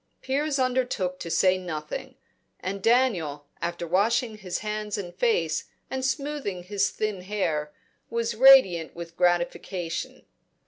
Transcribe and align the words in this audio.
Piers 0.23 0.57
undertook 0.57 1.19
to 1.19 1.29
say 1.29 1.59
nothing; 1.59 2.15
and 2.59 2.81
Daniel 2.81 3.45
after 3.61 3.85
washing 3.85 4.37
his 4.39 4.57
hands 4.65 4.97
and 4.97 5.13
face, 5.13 5.65
and 5.91 6.03
smoothing 6.03 6.63
his 6.63 6.89
thin 6.89 7.21
hair, 7.21 7.71
was 8.09 8.33
radiant 8.33 8.95
with 8.95 9.15
gratification. 9.15 10.25